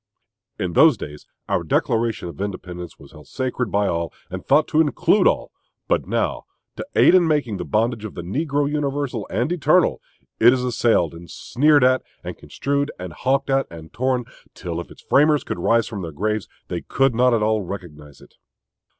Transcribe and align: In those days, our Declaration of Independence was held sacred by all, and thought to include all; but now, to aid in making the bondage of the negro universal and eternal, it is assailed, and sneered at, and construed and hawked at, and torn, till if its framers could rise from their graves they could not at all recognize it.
In 0.57 0.73
those 0.73 0.97
days, 0.97 1.27
our 1.47 1.61
Declaration 1.63 2.27
of 2.27 2.41
Independence 2.41 2.97
was 2.97 3.11
held 3.11 3.27
sacred 3.27 3.69
by 3.71 3.85
all, 3.87 4.11
and 4.31 4.43
thought 4.43 4.67
to 4.69 4.81
include 4.81 5.27
all; 5.27 5.51
but 5.87 6.07
now, 6.07 6.45
to 6.75 6.87
aid 6.95 7.13
in 7.13 7.27
making 7.27 7.57
the 7.57 7.65
bondage 7.65 8.03
of 8.03 8.15
the 8.15 8.23
negro 8.23 8.67
universal 8.67 9.27
and 9.29 9.51
eternal, 9.51 10.01
it 10.39 10.53
is 10.53 10.63
assailed, 10.63 11.13
and 11.13 11.29
sneered 11.29 11.83
at, 11.83 12.01
and 12.23 12.35
construed 12.35 12.89
and 12.97 13.13
hawked 13.13 13.51
at, 13.51 13.67
and 13.69 13.93
torn, 13.93 14.25
till 14.55 14.81
if 14.81 14.89
its 14.89 15.03
framers 15.03 15.43
could 15.43 15.59
rise 15.59 15.85
from 15.85 16.01
their 16.01 16.11
graves 16.11 16.47
they 16.67 16.81
could 16.81 17.13
not 17.13 17.31
at 17.35 17.43
all 17.43 17.61
recognize 17.61 18.21
it. 18.21 18.37